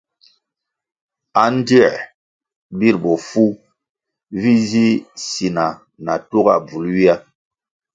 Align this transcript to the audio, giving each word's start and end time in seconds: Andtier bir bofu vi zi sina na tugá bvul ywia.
Andtier 1.43 1.91
bir 2.79 2.95
bofu 3.03 3.45
vi 4.39 4.53
zi 4.69 4.87
sina 5.25 5.67
na 6.05 6.13
tugá 6.29 6.55
bvul 6.65 6.85
ywia. 6.93 7.15